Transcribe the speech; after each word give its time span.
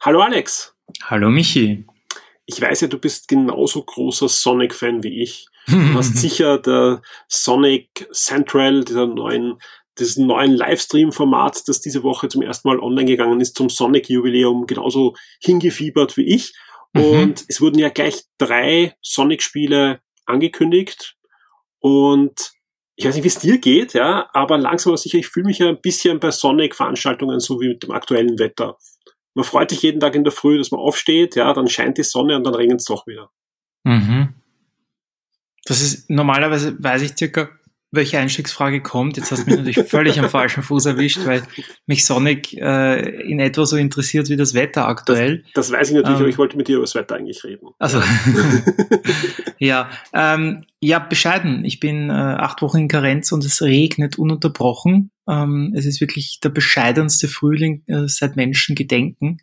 Hallo 0.00 0.20
Alex. 0.20 0.76
Hallo 1.02 1.28
Michi. 1.28 1.84
Ich 2.46 2.60
weiß 2.60 2.82
ja, 2.82 2.88
du 2.88 2.98
bist 2.98 3.26
genauso 3.26 3.82
großer 3.82 4.28
Sonic-Fan 4.28 5.02
wie 5.02 5.22
ich. 5.22 5.48
Du 5.66 5.94
hast 5.94 6.16
sicher 6.18 6.58
der 6.58 7.02
Sonic 7.26 8.08
Central, 8.12 8.84
dieser 8.84 9.08
neuen, 9.08 9.58
dieses 9.98 10.16
neuen 10.16 10.52
Livestream-Format, 10.52 11.66
das 11.66 11.80
diese 11.80 12.04
Woche 12.04 12.28
zum 12.28 12.42
ersten 12.42 12.68
Mal 12.68 12.78
online 12.78 13.06
gegangen 13.06 13.40
ist, 13.40 13.56
zum 13.56 13.70
Sonic-Jubiläum, 13.70 14.68
genauso 14.68 15.16
hingefiebert 15.42 16.16
wie 16.16 16.32
ich. 16.32 16.54
Mhm. 16.92 17.02
Und 17.02 17.44
es 17.48 17.60
wurden 17.60 17.80
ja 17.80 17.88
gleich 17.88 18.22
drei 18.38 18.94
Sonic-Spiele 19.02 20.00
angekündigt. 20.26 21.16
Und 21.80 22.52
ich 22.94 23.04
weiß 23.04 23.16
nicht, 23.16 23.24
wie 23.24 23.28
es 23.28 23.40
dir 23.40 23.58
geht, 23.58 23.94
ja, 23.94 24.30
aber 24.32 24.58
langsam 24.58 24.92
aber 24.92 24.98
sicher, 24.98 25.18
ich 25.18 25.26
fühle 25.26 25.46
mich 25.46 25.58
ja 25.58 25.68
ein 25.68 25.80
bisschen 25.80 26.20
bei 26.20 26.30
Sonic-Veranstaltungen 26.30 27.40
so 27.40 27.60
wie 27.60 27.68
mit 27.68 27.82
dem 27.82 27.90
aktuellen 27.90 28.38
Wetter. 28.38 28.78
Man 29.38 29.44
freut 29.44 29.70
sich 29.70 29.82
jeden 29.82 30.00
Tag 30.00 30.16
in 30.16 30.24
der 30.24 30.32
Früh, 30.32 30.58
dass 30.58 30.72
man 30.72 30.80
aufsteht, 30.80 31.36
ja, 31.36 31.52
dann 31.52 31.68
scheint 31.68 31.96
die 31.96 32.02
Sonne 32.02 32.34
und 32.34 32.42
dann 32.42 32.56
regnet 32.56 32.80
es 32.80 32.86
doch 32.86 33.06
wieder. 33.06 33.30
Mhm. 33.84 34.34
Das 35.64 35.80
ist 35.80 36.10
normalerweise 36.10 36.74
weiß 36.82 37.02
ich 37.02 37.16
circa, 37.16 37.48
welche 37.92 38.18
Einstiegsfrage 38.18 38.82
kommt. 38.82 39.16
Jetzt 39.16 39.30
hast 39.30 39.44
du 39.44 39.50
mich 39.50 39.60
natürlich 39.60 39.78
völlig 39.88 40.18
am 40.18 40.28
falschen 40.28 40.64
Fuß 40.64 40.86
erwischt, 40.86 41.20
weil 41.24 41.44
mich 41.86 42.04
Sonic 42.04 42.52
äh, 42.54 43.20
in 43.30 43.38
etwa 43.38 43.64
so 43.64 43.76
interessiert 43.76 44.28
wie 44.28 44.36
das 44.36 44.54
Wetter 44.54 44.88
aktuell. 44.88 45.44
Das, 45.54 45.68
das 45.68 45.78
weiß 45.78 45.90
ich 45.90 45.94
natürlich, 45.94 46.16
ähm, 46.16 46.22
aber 46.22 46.30
ich 46.30 46.38
wollte 46.38 46.56
mit 46.56 46.66
dir 46.66 46.78
über 46.78 46.82
das 46.82 46.96
Wetter 46.96 47.14
eigentlich 47.14 47.44
reden. 47.44 47.68
Also 47.78 48.02
ja, 49.58 49.88
ähm, 50.12 50.64
ja, 50.80 50.98
bescheiden. 50.98 51.64
Ich 51.64 51.78
bin 51.78 52.10
äh, 52.10 52.12
acht 52.12 52.60
Wochen 52.60 52.78
in 52.78 52.88
Karenz 52.88 53.30
und 53.30 53.44
es 53.44 53.62
regnet 53.62 54.18
ununterbrochen. 54.18 55.12
Ähm, 55.28 55.74
es 55.76 55.86
ist 55.86 56.00
wirklich 56.00 56.40
der 56.42 56.50
bescheidenste 56.50 57.28
Frühling 57.28 57.82
äh, 57.86 58.08
seit 58.08 58.36
Menschen 58.36 58.74
gedenken 58.74 59.38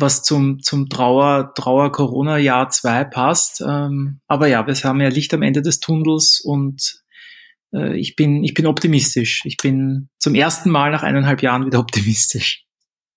was 0.00 0.22
zum, 0.22 0.62
zum 0.62 0.88
Trauer, 0.88 1.52
Trauer 1.54 1.90
Corona-Jahr 1.90 2.70
2 2.70 3.04
passt. 3.04 3.60
Ähm, 3.60 4.20
aber 4.28 4.46
ja, 4.46 4.64
wir 4.66 4.74
haben 4.74 5.00
ja 5.00 5.08
Licht 5.08 5.34
am 5.34 5.42
Ende 5.42 5.60
des 5.60 5.80
Tunnels 5.80 6.40
und 6.40 7.02
äh, 7.72 7.98
ich, 7.98 8.14
bin, 8.14 8.44
ich 8.44 8.54
bin 8.54 8.66
optimistisch. 8.66 9.42
Ich 9.44 9.56
bin 9.56 10.08
zum 10.18 10.36
ersten 10.36 10.70
Mal 10.70 10.92
nach 10.92 11.02
eineinhalb 11.02 11.42
Jahren 11.42 11.66
wieder 11.66 11.80
optimistisch. 11.80 12.64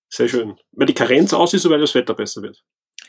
Sehr 0.08 0.28
schön. 0.28 0.56
Weil 0.72 0.86
die 0.86 0.94
Karenz 0.94 1.32
aus 1.32 1.54
ist, 1.54 1.68
weil 1.70 1.80
das 1.80 1.94
Wetter 1.94 2.14
besser 2.14 2.42
wird. 2.42 2.62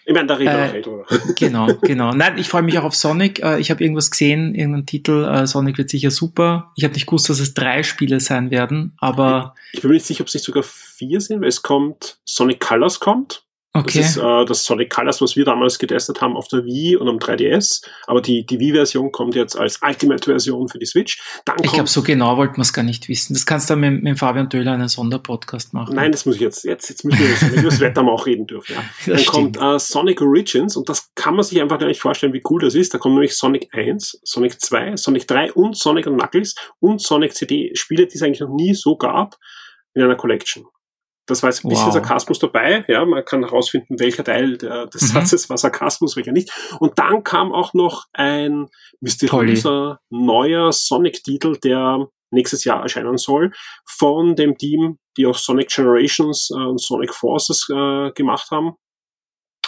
Ich 0.05 0.13
meine, 0.13 0.27
da 0.27 0.35
reden 0.35 0.53
wir 0.53 0.75
äh, 0.75 0.81
drüber. 0.81 1.05
Genau, 1.37 1.67
genau. 1.81 2.11
Nein, 2.11 2.37
ich 2.37 2.49
freue 2.49 2.61
mich 2.61 2.77
auch 2.77 2.83
auf 2.83 2.95
Sonic. 2.95 3.41
Äh, 3.41 3.59
ich 3.59 3.71
habe 3.71 3.83
irgendwas 3.83 4.11
gesehen, 4.11 4.53
irgendeinen 4.53 4.85
Titel. 4.85 5.23
Äh, 5.23 5.47
Sonic 5.47 5.77
wird 5.77 5.89
sicher 5.89 6.11
super. 6.11 6.71
Ich 6.75 6.83
habe 6.83 6.93
nicht 6.93 7.05
gewusst, 7.05 7.29
dass 7.29 7.39
es 7.39 7.53
drei 7.53 7.83
Spiele 7.83 8.19
sein 8.19 8.51
werden, 8.51 8.93
aber. 8.97 9.55
Ich 9.71 9.81
bin 9.81 9.89
mir 9.89 9.95
nicht 9.95 10.05
sicher, 10.05 10.21
ob 10.21 10.27
es 10.27 10.33
nicht 10.33 10.45
sogar 10.45 10.63
vier 10.63 11.21
sind, 11.21 11.41
weil 11.41 11.47
es 11.47 11.61
kommt, 11.61 12.17
Sonic 12.25 12.59
Colors 12.59 12.99
kommt. 12.99 13.45
Okay. 13.75 13.99
Das 13.99 14.09
ist 14.11 14.17
äh, 14.17 14.45
das 14.45 14.65
Sonic 14.65 14.91
Colors, 14.91 15.19
was 15.19 15.35
wir 15.35 15.45
damals 15.45 15.79
getestet 15.79 16.21
haben 16.21 16.37
auf 16.37 16.47
der 16.47 16.63
Wii 16.63 16.95
und 16.95 17.09
am 17.09 17.17
3DS. 17.17 17.83
Aber 18.05 18.21
die, 18.21 18.45
die 18.45 18.59
Wii-Version 18.59 19.11
kommt 19.11 19.33
jetzt 19.33 19.57
als 19.57 19.79
Ultimate-Version 19.81 20.67
für 20.67 20.77
die 20.77 20.85
Switch. 20.85 21.19
Dann 21.43 21.55
ich 21.63 21.71
glaube, 21.71 21.89
so 21.89 22.03
genau 22.03 22.37
wollten 22.37 22.57
wir 22.57 22.61
es 22.61 22.71
gar 22.71 22.83
nicht 22.83 23.09
wissen. 23.09 23.33
Das 23.33 23.47
kannst 23.47 23.71
du 23.71 23.75
mit, 23.75 24.03
mit 24.03 24.19
Fabian 24.19 24.47
Döhler 24.47 24.73
einen 24.73 24.89
Sonderpodcast 24.89 25.73
machen. 25.73 25.95
Nein, 25.95 26.11
das 26.11 26.27
muss 26.27 26.35
ich 26.35 26.41
jetzt, 26.41 26.63
jetzt, 26.65 26.87
jetzt 26.87 27.03
müssen 27.03 27.19
wir 27.19 27.59
über 27.59 27.69
das 27.71 27.79
Wetter 27.79 28.03
mal 28.03 28.11
auch 28.11 28.25
reden 28.25 28.47
dürfen. 28.47 28.63
Ja. 28.73 28.81
Dann 29.05 29.19
stimmt. 29.19 29.57
kommt 29.57 29.75
äh, 29.75 29.79
Sonic 29.79 30.21
Origins 30.21 30.77
und 30.77 30.87
das 30.87 31.11
kann 31.15 31.35
man 31.35 31.43
sich 31.43 31.61
einfach 31.61 31.77
gar 31.77 31.87
nicht 31.87 31.99
vorstellen, 31.99 32.33
wie 32.33 32.41
cool 32.49 32.61
das 32.61 32.75
ist. 32.75 32.93
Da 32.93 32.97
kommt 32.97 33.15
nämlich 33.15 33.35
Sonic 33.35 33.69
1, 33.71 34.19
Sonic 34.23 34.59
2, 34.59 34.97
Sonic 34.97 35.27
3 35.27 35.53
und 35.53 35.77
Sonic 35.77 36.07
und 36.07 36.17
Knuckles 36.17 36.55
und 36.79 37.01
Sonic 37.01 37.35
CD. 37.35 37.71
Spiele, 37.75 38.07
die 38.07 38.15
es 38.15 38.23
eigentlich 38.23 38.39
noch 38.39 38.49
nie 38.49 38.73
so 38.73 38.95
gab 38.95 39.37
in 39.93 40.01
einer 40.01 40.15
Collection. 40.15 40.65
Das 41.25 41.41
war 41.41 41.49
jetzt 41.49 41.63
ein 41.63 41.69
bisschen 41.69 41.85
wow. 41.85 41.93
Sarkasmus 41.93 42.39
dabei. 42.39 42.83
Ja, 42.87 43.05
man 43.05 43.23
kann 43.23 43.43
herausfinden, 43.43 43.99
welcher 43.99 44.23
Teil 44.23 44.57
der, 44.57 44.87
des 44.87 45.03
mhm. 45.03 45.07
Satzes 45.07 45.49
war 45.49 45.57
Sarkasmus, 45.57 46.15
welcher 46.15 46.33
nicht. 46.33 46.51
Und 46.79 46.99
dann 46.99 47.23
kam 47.23 47.53
auch 47.53 47.73
noch 47.73 48.05
ein 48.13 48.67
mysteriöser 48.99 49.99
neuer 50.09 50.71
Sonic-Titel, 50.73 51.57
der 51.63 52.07
nächstes 52.31 52.63
Jahr 52.65 52.81
erscheinen 52.81 53.17
soll, 53.17 53.51
von 53.85 54.35
dem 54.35 54.57
Team, 54.57 54.97
die 55.17 55.25
auch 55.25 55.37
Sonic 55.37 55.69
Generations 55.69 56.49
äh, 56.51 56.59
und 56.59 56.81
Sonic 56.81 57.13
Forces 57.13 57.67
äh, 57.69 58.11
gemacht 58.11 58.49
haben 58.51 58.75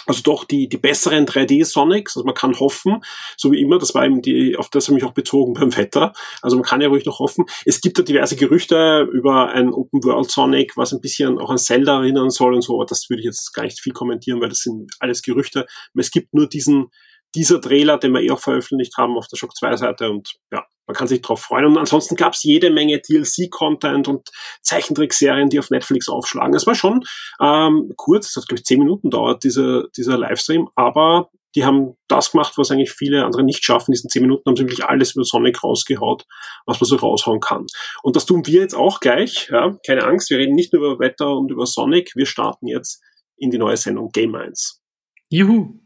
also 0.06 0.22
doch 0.22 0.44
die, 0.44 0.68
die 0.68 0.76
besseren 0.76 1.26
3D-Sonics. 1.26 2.16
Also 2.16 2.24
man 2.24 2.34
kann 2.34 2.58
hoffen, 2.58 3.02
so 3.36 3.52
wie 3.52 3.60
immer, 3.60 3.78
das 3.78 3.94
war 3.94 4.04
eben 4.04 4.22
die, 4.22 4.56
auf 4.56 4.70
das 4.70 4.88
habe 4.88 4.98
ich 4.98 5.04
auch 5.04 5.12
bezogen 5.12 5.52
beim 5.54 5.76
Wetter. 5.76 6.12
Also 6.42 6.56
man 6.56 6.64
kann 6.64 6.80
ja 6.80 6.88
ruhig 6.88 7.04
noch 7.04 7.18
hoffen. 7.18 7.44
Es 7.64 7.80
gibt 7.80 7.98
ja 7.98 8.04
diverse 8.04 8.36
Gerüchte 8.36 9.08
über 9.12 9.48
ein 9.50 9.72
Open 9.72 10.02
World 10.04 10.30
Sonic, 10.30 10.76
was 10.76 10.92
ein 10.92 11.00
bisschen 11.00 11.38
auch 11.38 11.50
an 11.50 11.58
Zelda 11.58 12.00
erinnern 12.00 12.30
soll 12.30 12.54
und 12.54 12.62
so, 12.62 12.76
aber 12.76 12.86
das 12.86 13.10
würde 13.10 13.20
ich 13.20 13.26
jetzt 13.26 13.52
gar 13.52 13.64
nicht 13.64 13.80
viel 13.80 13.92
kommentieren, 13.92 14.40
weil 14.40 14.48
das 14.48 14.60
sind 14.60 14.92
alles 15.00 15.22
Gerüchte. 15.22 15.66
Es 15.94 16.10
gibt 16.10 16.34
nur 16.34 16.48
diesen, 16.48 16.88
dieser 17.34 17.60
Trailer, 17.60 17.98
den 17.98 18.12
wir 18.12 18.22
eh 18.22 18.30
auch 18.30 18.40
veröffentlicht 18.40 18.96
haben 18.96 19.16
auf 19.16 19.28
der 19.28 19.36
Shock 19.36 19.56
2 19.56 19.76
Seite 19.76 20.10
und 20.10 20.36
ja, 20.52 20.64
man 20.86 20.94
kann 20.94 21.08
sich 21.08 21.20
drauf 21.20 21.42
freuen. 21.42 21.66
Und 21.66 21.78
ansonsten 21.78 22.14
gab 22.14 22.34
es 22.34 22.44
jede 22.44 22.70
Menge 22.70 23.00
DLC-Content 23.00 24.08
und 24.08 24.30
Zeichentrickserien, 24.62 25.48
die 25.48 25.58
auf 25.58 25.70
Netflix 25.70 26.08
aufschlagen. 26.08 26.54
Es 26.54 26.66
war 26.66 26.74
schon 26.74 27.04
ähm, 27.40 27.92
kurz, 27.96 28.30
es 28.30 28.36
hat 28.36 28.48
glaube 28.48 28.60
ich 28.60 28.64
zehn 28.64 28.78
Minuten 28.78 29.10
dauert, 29.10 29.44
dieser, 29.44 29.88
dieser 29.96 30.16
Livestream, 30.16 30.68
aber 30.76 31.28
die 31.56 31.64
haben 31.64 31.96
das 32.06 32.32
gemacht, 32.32 32.52
was 32.56 32.70
eigentlich 32.70 32.92
viele 32.92 33.24
andere 33.24 33.42
nicht 33.42 33.64
schaffen. 33.64 33.90
In 33.90 33.92
diesen 33.92 34.10
zehn 34.10 34.22
Minuten 34.22 34.42
haben 34.46 34.56
sie 34.56 34.64
wirklich 34.64 34.84
alles 34.84 35.14
über 35.14 35.24
Sonic 35.24 35.64
rausgehaut, 35.64 36.26
was 36.66 36.80
man 36.80 36.86
so 36.86 36.96
raushauen 36.96 37.40
kann. 37.40 37.66
Und 38.02 38.14
das 38.14 38.26
tun 38.26 38.46
wir 38.46 38.60
jetzt 38.60 38.74
auch 38.74 39.00
gleich. 39.00 39.48
Ja? 39.50 39.76
Keine 39.86 40.04
Angst, 40.04 40.28
wir 40.28 40.36
reden 40.36 40.54
nicht 40.54 40.74
nur 40.74 40.84
über 40.84 40.98
Wetter 41.00 41.34
und 41.34 41.50
über 41.50 41.64
Sonic. 41.64 42.12
Wir 42.14 42.26
starten 42.26 42.66
jetzt 42.66 43.02
in 43.38 43.50
die 43.50 43.58
neue 43.58 43.78
Sendung 43.78 44.10
Game 44.10 44.34
1. 44.34 44.82
Juhu! 45.30 45.85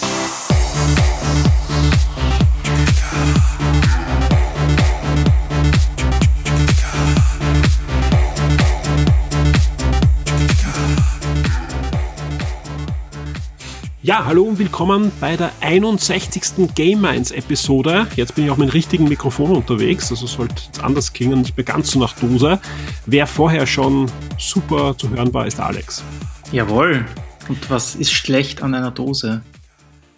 Ja, 14.11 14.25
hallo 14.25 14.43
und 14.43 14.59
willkommen 14.59 15.09
bei 15.21 15.37
der 15.37 15.53
61. 15.61 16.75
Game 16.75 16.99
Minds 16.99 17.31
Episode. 17.31 18.07
Jetzt 18.17 18.35
bin 18.35 18.43
ich 18.43 18.51
auch 18.51 18.57
mit 18.57 18.67
dem 18.67 18.73
richtigen 18.73 19.07
Mikrofon 19.07 19.51
unterwegs, 19.51 20.11
also 20.11 20.27
sollte 20.27 20.55
es 20.73 20.81
anders 20.81 21.13
klingen, 21.13 21.39
nicht 21.39 21.55
mehr 21.55 21.63
ganz 21.63 21.91
so 21.91 21.99
nach 21.99 22.13
Dose. 22.19 22.59
Wer 23.05 23.25
vorher 23.25 23.65
schon 23.65 24.11
super 24.37 24.97
zu 24.97 25.09
hören 25.11 25.33
war, 25.33 25.47
ist 25.47 25.61
Alex. 25.61 26.03
Jawohl. 26.51 27.05
Und 27.47 27.69
was 27.69 27.95
ist 27.95 28.11
schlecht 28.11 28.61
an 28.61 28.75
einer 28.75 28.91
Dose? 28.91 29.43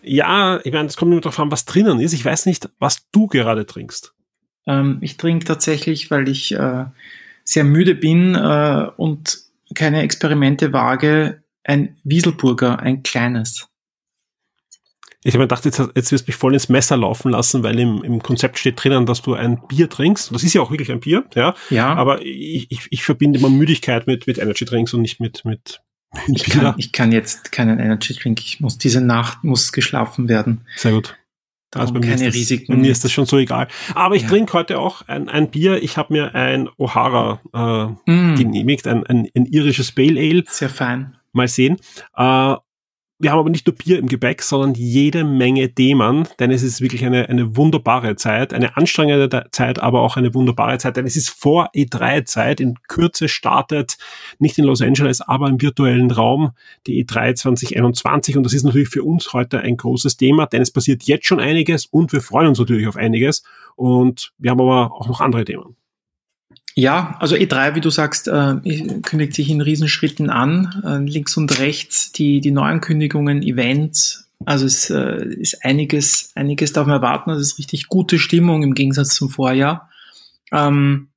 Ja, 0.01 0.59
ich 0.63 0.73
meine, 0.73 0.87
es 0.87 0.97
kommt 0.97 1.11
nur 1.11 1.21
darauf 1.21 1.39
an, 1.39 1.51
was 1.51 1.65
drinnen 1.65 1.99
ist. 1.99 2.13
Ich 2.13 2.25
weiß 2.25 2.47
nicht, 2.47 2.71
was 2.79 3.07
du 3.11 3.27
gerade 3.27 3.67
trinkst. 3.67 4.15
Ähm, 4.65 4.97
ich 5.01 5.17
trinke 5.17 5.45
tatsächlich, 5.45 6.09
weil 6.09 6.27
ich 6.29 6.51
äh, 6.55 6.85
sehr 7.43 7.63
müde 7.63 7.93
bin 7.93 8.33
äh, 8.33 8.87
und 8.97 9.37
keine 9.75 10.01
Experimente 10.01 10.73
wage, 10.73 11.43
ein 11.63 11.95
Wieselburger, 12.03 12.79
ein 12.79 13.03
kleines. 13.03 13.69
Ich 15.23 15.33
habe 15.33 15.39
mir 15.39 15.47
gedacht, 15.47 15.65
jetzt, 15.65 15.81
jetzt 15.95 16.11
wirst 16.11 16.27
du 16.27 16.29
mich 16.29 16.35
voll 16.35 16.53
ins 16.53 16.69
Messer 16.69 16.97
laufen 16.97 17.31
lassen, 17.31 17.63
weil 17.63 17.79
im, 17.79 18.03
im 18.03 18.21
Konzept 18.21 18.59
steht 18.59 18.83
drinnen, 18.83 19.05
dass 19.05 19.21
du 19.21 19.33
ein 19.33 19.61
Bier 19.67 19.89
trinkst. 19.89 20.33
Das 20.33 20.43
ist 20.43 20.53
ja 20.53 20.61
auch 20.61 20.71
wirklich 20.71 20.91
ein 20.91 20.99
Bier, 20.99 21.23
ja. 21.35 21.55
Ja. 21.69 21.93
Aber 21.93 22.21
ich, 22.21 22.67
ich, 22.69 22.87
ich 22.89 23.03
verbinde 23.03 23.39
immer 23.39 23.49
Müdigkeit 23.49 24.05
mit, 24.05 24.27
mit 24.27 24.37
Energy 24.37 24.65
Drinks 24.65 24.93
und 24.93 25.01
nicht 25.01 25.19
mit, 25.21 25.45
mit, 25.45 25.81
mit 26.27 26.45
ich 26.45 26.51
Kann, 26.51 26.75
ich 26.77 26.91
kann 26.91 27.11
jetzt 27.11 27.51
keinen 27.51 27.79
Energy 27.79 28.13
Drink. 28.13 28.41
Ich 28.41 28.59
muss, 28.59 28.77
diese 28.77 29.01
Nacht 29.01 29.43
muss 29.43 29.71
geschlafen 29.71 30.27
werden. 30.27 30.61
Sehr 30.75 30.91
gut. 30.91 31.15
also 31.73 31.93
bei 31.93 32.01
mir 32.01 32.07
keine 32.07 32.25
das, 32.25 32.35
Risiken. 32.35 32.73
Bei 32.73 32.81
mir 32.81 32.91
ist 32.91 33.05
das 33.05 33.11
schon 33.13 33.25
so 33.25 33.37
egal. 33.37 33.69
Aber 33.95 34.15
ich 34.15 34.23
ja. 34.23 34.29
trinke 34.29 34.51
heute 34.53 34.77
auch 34.77 35.07
ein, 35.07 35.29
ein 35.29 35.49
Bier. 35.51 35.81
Ich 35.81 35.97
habe 35.97 36.13
mir 36.13 36.35
ein 36.35 36.67
O'Hara 36.77 37.39
äh, 38.05 38.11
mm. 38.11 38.35
genehmigt, 38.35 38.87
ein, 38.87 39.05
ein, 39.07 39.29
ein 39.33 39.45
irisches 39.45 39.93
Pale 39.93 40.19
Ale. 40.19 40.43
Sehr 40.47 40.69
fein. 40.69 41.15
Mal 41.31 41.47
sehen. 41.47 41.77
Äh, 42.15 42.55
wir 43.23 43.31
haben 43.31 43.39
aber 43.39 43.49
nicht 43.49 43.65
nur 43.65 43.75
Bier 43.75 43.97
im 43.99 44.07
Gepäck, 44.07 44.41
sondern 44.41 44.73
jede 44.75 45.23
Menge 45.23 45.73
Themen, 45.73 46.27
denn 46.39 46.51
es 46.51 46.61
ist 46.61 46.81
wirklich 46.81 47.05
eine, 47.05 47.29
eine 47.29 47.55
wunderbare 47.55 48.15
Zeit, 48.17 48.53
eine 48.53 48.75
anstrengende 48.77 49.47
Zeit, 49.51 49.79
aber 49.79 50.01
auch 50.01 50.17
eine 50.17 50.33
wunderbare 50.33 50.77
Zeit, 50.77 50.97
denn 50.97 51.05
es 51.05 51.15
ist 51.15 51.29
vor 51.29 51.71
E3-Zeit, 51.73 52.59
in 52.59 52.75
Kürze 52.87 53.29
startet, 53.29 53.97
nicht 54.39 54.57
in 54.59 54.65
Los 54.65 54.81
Angeles, 54.81 55.21
aber 55.21 55.47
im 55.47 55.61
virtuellen 55.61 56.11
Raum, 56.11 56.51
die 56.85 57.05
E3 57.05 57.35
2021 57.35 58.37
und 58.37 58.43
das 58.43 58.53
ist 58.53 58.63
natürlich 58.63 58.89
für 58.89 59.03
uns 59.03 59.33
heute 59.33 59.61
ein 59.61 59.77
großes 59.77 60.17
Thema, 60.17 60.45
denn 60.45 60.61
es 60.61 60.71
passiert 60.71 61.03
jetzt 61.03 61.25
schon 61.25 61.39
einiges 61.39 61.85
und 61.85 62.11
wir 62.11 62.21
freuen 62.21 62.49
uns 62.49 62.59
natürlich 62.59 62.87
auf 62.87 62.97
einiges. 62.97 63.43
Und 63.75 64.33
wir 64.37 64.51
haben 64.51 64.61
aber 64.61 64.91
auch 64.93 65.07
noch 65.07 65.21
andere 65.21 65.45
Themen. 65.45 65.75
Ja, 66.75 67.17
also 67.19 67.35
E3, 67.35 67.75
wie 67.75 67.81
du 67.81 67.91
sagst, 67.91 68.27
äh, 68.27 68.55
kündigt 69.03 69.35
sich 69.35 69.49
in 69.49 69.61
Riesenschritten 69.61 70.29
an. 70.29 70.81
Äh, 70.83 71.09
links 71.09 71.37
und 71.37 71.59
rechts 71.59 72.11
die, 72.11 72.41
die 72.41 72.51
Neuankündigungen, 72.51 73.43
Events. 73.43 74.27
Also 74.45 74.65
es 74.65 74.89
äh, 74.89 75.23
ist 75.23 75.63
einiges, 75.63 76.31
einiges 76.35 76.73
darf 76.73 76.87
man 76.87 76.95
erwarten. 76.95 77.29
Also 77.29 77.41
es 77.41 77.53
ist 77.53 77.59
richtig 77.59 77.87
gute 77.87 78.17
Stimmung 78.17 78.63
im 78.63 78.73
Gegensatz 78.73 79.15
zum 79.15 79.29
Vorjahr. 79.29 79.89
Ähm, 80.51 81.09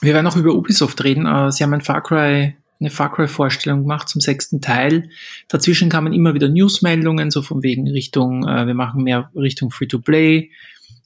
wir 0.00 0.14
werden 0.14 0.26
auch 0.28 0.36
über 0.36 0.54
Ubisoft 0.54 1.02
reden. 1.02 1.26
Äh, 1.26 1.50
sie 1.50 1.64
haben 1.64 1.74
ein 1.74 1.80
Far 1.80 2.02
Cry, 2.02 2.56
eine 2.78 2.90
Far 2.90 3.12
Cry-Vorstellung 3.12 3.82
gemacht 3.82 4.08
zum 4.08 4.20
sechsten 4.20 4.60
Teil. 4.60 5.10
Dazwischen 5.48 5.90
kamen 5.90 6.12
immer 6.12 6.34
wieder 6.34 6.48
Newsmeldungen, 6.48 7.32
so 7.32 7.42
von 7.42 7.64
wegen 7.64 7.88
Richtung, 7.88 8.46
äh, 8.46 8.66
wir 8.66 8.74
machen 8.74 9.02
mehr 9.02 9.30
Richtung 9.34 9.72
Free-to-Play 9.72 10.50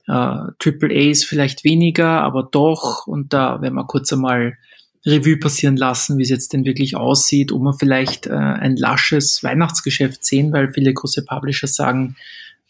äh, 0.06 0.36
Triple 0.58 0.94
A's 0.94 1.24
vielleicht 1.24 1.64
weniger, 1.64 2.22
aber 2.22 2.48
doch. 2.50 3.06
Und 3.06 3.32
da 3.32 3.60
werden 3.62 3.74
wir 3.74 3.86
kurz 3.86 4.12
einmal 4.12 4.56
Revue 5.04 5.36
passieren 5.36 5.76
lassen, 5.76 6.18
wie 6.18 6.22
es 6.22 6.28
jetzt 6.28 6.52
denn 6.52 6.64
wirklich 6.64 6.96
aussieht, 6.96 7.52
ob 7.52 7.62
wir 7.62 7.74
vielleicht 7.74 8.26
äh, 8.26 8.32
ein 8.34 8.76
lasches 8.76 9.42
Weihnachtsgeschäft 9.42 10.24
sehen, 10.24 10.52
weil 10.52 10.72
viele 10.72 10.94
große 10.94 11.24
Publisher 11.24 11.66
sagen, 11.66 12.16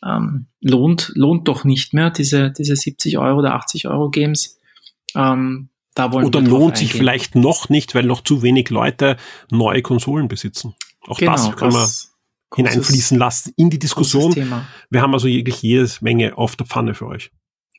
ähm, 0.05 0.47
lohnt, 0.61 1.13
lohnt 1.15 1.47
doch 1.49 1.65
nicht 1.65 1.95
mehr, 1.95 2.11
diese, 2.11 2.51
diese 2.51 2.75
70 2.75 3.19
Euro 3.19 3.41
oder 3.41 3.55
80 3.55 3.89
Euro 3.89 4.11
Games. 4.11 4.59
Ähm, 5.15 5.69
da 5.95 6.11
wollen 6.13 6.27
oder 6.27 6.41
lohnt 6.41 6.79
sich 6.79 6.93
vielleicht 6.93 7.35
noch 7.35 7.69
nicht, 7.69 7.95
weil 7.95 8.05
noch 8.05 8.23
zu 8.23 8.43
wenig 8.43 8.71
Leute 8.71 9.19
neue 9.51 9.83
Konsolen 9.83 10.27
besitzen. 10.29 10.75
Auch 11.07 11.19
genau, 11.19 11.33
das 11.33 11.57
können 11.57 11.87
wir 12.57 12.69
hineinfließen 12.69 13.19
lassen 13.19 13.53
in 13.57 13.71
die 13.71 13.79
Diskussion. 13.79 14.35
Wir 14.91 15.03
haben 15.03 15.15
also 15.15 15.27
wirklich 15.27 15.63
jede 15.63 15.89
Menge 16.01 16.37
auf 16.37 16.57
der 16.57 16.67
Pfanne 16.67 16.95
für 16.95 17.07
euch. 17.07 17.31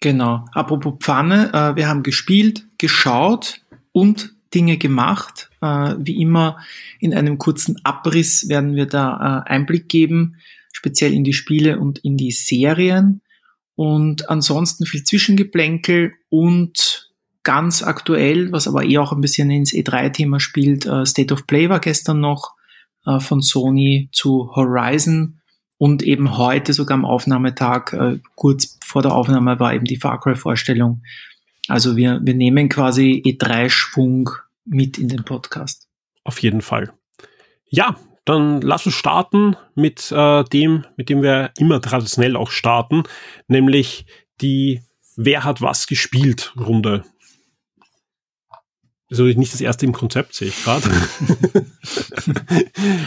Genau. 0.02 0.46
Apropos 0.54 0.96
Pfanne, 1.00 1.54
äh, 1.54 1.76
wir 1.76 1.88
haben 1.88 2.04
gespielt, 2.04 2.66
geschaut 2.78 3.62
und 3.94 4.34
Dinge 4.54 4.78
gemacht. 4.78 5.50
Äh, 5.62 5.96
wie 5.98 6.22
immer 6.22 6.58
in 7.00 7.14
einem 7.14 7.38
kurzen 7.38 7.80
Abriss 7.84 8.50
werden 8.50 8.76
wir 8.76 8.86
da 8.86 9.46
äh, 9.48 9.50
Einblick 9.50 9.88
geben, 9.88 10.36
speziell 10.74 11.14
in 11.14 11.24
die 11.24 11.34
Spiele 11.34 11.80
und 11.80 12.00
in 12.00 12.18
die 12.18 12.32
Serien. 12.32 13.22
Und 13.76 14.30
ansonsten 14.30 14.86
viel 14.86 15.04
Zwischengeplänkel 15.04 16.14
und 16.30 17.12
ganz 17.44 17.84
aktuell, 17.84 18.52
was 18.52 18.68
aber 18.68 18.84
eh 18.84 18.98
auch 18.98 19.12
ein 19.12 19.22
bisschen 19.22 19.50
ins 19.52 19.74
E3-Thema 19.74 20.40
spielt, 20.40 20.86
äh, 20.86 21.06
State 21.06 21.34
of 21.34 21.48
Play 21.48 21.70
war 21.70 21.80
gestern 21.80 22.20
noch 22.20 22.56
äh, 23.06 23.20
von 23.20 23.42
Sony 23.42 24.10
zu 24.12 24.56
Horizon 24.56 25.40
und 25.78 26.04
eben 26.04 26.38
heute 26.38 26.74
sogar 26.74 26.96
am 26.96 27.06
Aufnahmetag, 27.06 27.94
äh, 27.94 28.20
kurz 28.36 28.80
vor 28.84 29.02
der 29.02 29.14
Aufnahme 29.14 29.60
war 29.60 29.74
eben 29.74 29.86
die 29.86 29.98
Far 29.98 30.20
Cry 30.20 30.36
Vorstellung. 30.36 31.04
Also 31.68 31.96
wir, 31.96 32.20
wir 32.24 32.34
nehmen 32.34 32.70
quasi 32.70 33.22
E3-Schwung 33.26 34.30
mit 34.66 34.98
in 34.98 35.08
den 35.08 35.24
Podcast. 35.24 35.88
Auf 36.24 36.40
jeden 36.40 36.62
Fall. 36.62 36.94
Ja, 37.70 37.96
dann 38.26 38.62
lass 38.62 38.86
uns 38.86 38.96
starten 38.96 39.56
mit 39.76 40.12
äh, 40.12 40.44
dem, 40.46 40.86
mit 40.96 41.10
dem 41.10 41.22
wir 41.22 41.52
immer 41.58 41.82
traditionell 41.82 42.36
auch 42.36 42.52
starten, 42.52 43.04
nämlich 43.48 44.06
die 44.42 44.82
Wer 45.16 45.44
hat 45.44 45.62
was 45.62 45.86
gespielt 45.88 46.54
Runde. 46.58 47.04
Natürlich 49.14 49.38
nicht 49.38 49.54
das 49.54 49.62
erste 49.62 49.86
im 49.86 49.92
Konzept, 49.92 50.34
sehe 50.34 50.48
ich 50.48 50.64
gerade. 50.64 50.90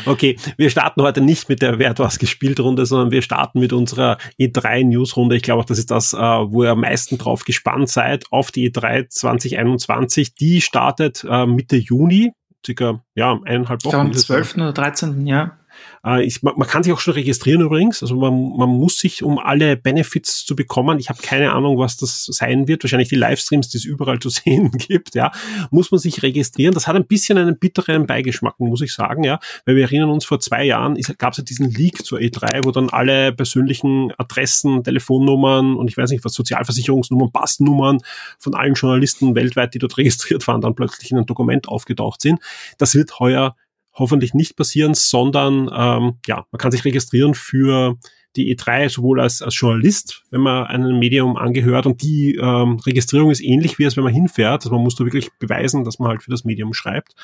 okay, 0.07 0.37
wir 0.57 0.71
starten 0.71 1.03
heute 1.03 1.21
nicht 1.21 1.49
mit 1.49 1.63
der 1.63 1.81
Wer 1.81 1.91
hat 1.91 1.99
was 1.99 2.21
gespielt 2.21 2.61
Runde, 2.61 2.87
sondern 2.87 3.11
wir 3.11 3.23
starten 3.23 3.59
mit 3.59 3.73
unserer 3.73 4.17
E3 4.39 4.85
News 4.85 5.17
Runde. 5.17 5.35
Ich 5.35 5.43
glaube 5.43 5.63
auch, 5.63 5.67
das 5.67 5.79
ist 5.79 5.91
das, 5.91 6.13
äh, 6.13 6.17
wo 6.17 6.63
ihr 6.63 6.71
am 6.71 6.83
meisten 6.83 7.19
drauf 7.19 7.43
gespannt 7.43 7.89
seid, 7.89 8.27
auf 8.31 8.53
die 8.53 8.71
E3 8.71 9.09
2021. 9.09 10.37
Die 10.37 10.61
startet 10.61 11.27
äh, 11.29 11.45
Mitte 11.45 11.75
Juni, 11.75 12.31
circa 12.65 13.03
ja, 13.17 13.41
eineinhalb 13.45 13.85
Wochen. 13.85 13.97
Am 13.97 14.13
12. 14.13 14.59
oder 14.59 14.73
13. 14.73 15.27
Ja. 15.27 15.59
Äh, 16.05 16.25
ich, 16.25 16.43
man, 16.43 16.55
man, 16.57 16.69
kann 16.69 16.83
sich 16.83 16.93
auch 16.93 17.01
schon 17.01 17.15
registrieren 17.15 17.61
übrigens. 17.61 18.03
Also 18.03 18.17
man, 18.17 18.57
man 18.57 18.69
muss 18.69 18.99
sich, 18.99 19.23
um 19.23 19.39
alle 19.39 19.77
Benefits 19.77 20.45
zu 20.45 20.57
bekommen, 20.57 20.99
ich 20.99 21.09
habe 21.09 21.21
keine 21.23 21.53
Ahnung, 21.53 21.79
was 21.79 21.97
das 21.97 22.25
sein 22.25 22.69
wird, 22.69 22.85
wahrscheinlich 22.85 23.09
die 23.09 23.17
Livestreams, 23.17 23.69
die 23.69 23.79
es 23.79 23.85
überall 23.85 24.19
zu 24.19 24.29
sehen 24.31 24.71
gibt, 24.71 25.15
ja, 25.15 25.33
muss 25.71 25.91
man 25.91 25.99
sich 25.99 26.23
registrieren. 26.23 26.75
Das 26.75 26.87
hat 26.87 26.97
ein 26.97 27.07
bisschen 27.07 27.39
einen 27.39 27.59
bitteren 27.59 28.07
Beigeschmack, 28.07 28.59
muss 28.59 28.81
ich 28.81 28.93
sagen, 28.93 29.25
ja, 29.25 29.39
weil 29.65 29.77
wir 29.77 29.85
erinnern 29.85 30.11
uns, 30.11 30.25
vor 30.25 30.41
zwei 30.41 30.65
Jahren 30.65 30.97
gab 31.19 31.33
es 31.33 31.39
ja 31.39 31.45
diesen 31.45 31.71
Leak 31.71 32.05
zur 32.05 32.19
E3, 32.19 32.65
wo 32.65 32.71
dann 32.71 32.91
alle 32.91 33.33
persönlichen 33.33 34.13
Adressen, 34.19 34.85
Telefonnummern 34.85 35.77
und 35.77 35.89
ich 35.89 35.97
weiß 35.97 36.11
nicht 36.11 36.25
was, 36.25 36.35
Sozialversicherungsnummern, 36.35 37.33
Passnummern 37.33 37.99
von 38.39 38.55
allen 38.55 38.75
Journalisten 38.75 39.35
weltweit, 39.35 39.75
die 39.75 39.79
dort 39.79 39.97
registriert 39.97 40.47
waren, 40.47 40.61
dann 40.61 40.75
plötzlich 40.75 41.11
in 41.11 41.19
einem 41.19 41.27
Dokument 41.27 41.69
aufgetaucht 41.69 42.21
sind. 42.21 42.41
Das 42.79 42.95
wird 42.95 43.19
heuer 43.19 43.57
hoffentlich 43.97 44.35
nicht 44.35 44.57
passieren, 44.57 44.95
sondern 44.95 45.71
ähm, 45.75 46.19
ja, 46.27 46.47
man 46.51 46.59
kann 46.59 46.71
sich 46.71 46.85
registrieren 46.85 47.35
für 47.35 47.97
die 48.37 48.55
E3 48.55 48.91
sowohl 48.91 49.21
als, 49.21 49.41
als 49.43 49.59
Journalist, 49.59 50.23
wenn 50.31 50.43
man 50.43 50.67
einem 50.67 50.99
Medium 50.99 51.37
angehört 51.37 51.87
und 51.87 52.03
die 52.03 52.37
ähm, 52.37 52.79
Registrierung 52.85 53.31
ist 53.31 53.41
ähnlich 53.41 53.79
wie 53.79 53.87
als 53.87 53.97
wenn 53.97 54.05
man 54.05 54.13
hinfährt, 54.13 54.65
also 54.65 54.71
man 54.71 54.83
muss 54.83 54.95
da 54.95 55.05
wirklich 55.05 55.31
beweisen, 55.39 55.85
dass 55.85 55.99
man 55.99 56.11
halt 56.11 56.23
für 56.23 56.31
das 56.31 56.45
Medium 56.45 56.75
schreibt, 56.75 57.15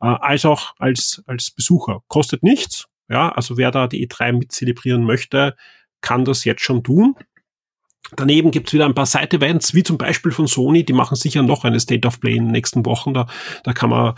äh, 0.00 0.06
als 0.06 0.44
auch 0.44 0.74
als, 0.78 1.22
als 1.26 1.50
Besucher. 1.50 2.02
Kostet 2.08 2.42
nichts, 2.42 2.88
ja, 3.08 3.30
also 3.30 3.56
wer 3.56 3.70
da 3.70 3.86
die 3.86 4.06
E3 4.06 4.32
mit 4.32 4.52
zelebrieren 4.52 5.04
möchte, 5.04 5.56
kann 6.02 6.24
das 6.24 6.44
jetzt 6.44 6.62
schon 6.62 6.82
tun. 6.82 7.14
Daneben 8.16 8.50
gibt's 8.50 8.72
wieder 8.72 8.86
ein 8.86 8.94
paar 8.94 9.06
Side-Events, 9.06 9.74
wie 9.74 9.82
zum 9.82 9.98
Beispiel 9.98 10.32
von 10.32 10.46
Sony, 10.46 10.84
die 10.84 10.92
machen 10.92 11.16
sicher 11.16 11.42
noch 11.42 11.64
eine 11.64 11.80
State 11.80 12.06
of 12.06 12.20
Play 12.20 12.36
in 12.36 12.46
den 12.46 12.52
nächsten 12.52 12.84
Wochen, 12.86 13.14
da, 13.14 13.26
da 13.64 13.72
kann 13.72 13.90
man 13.90 14.14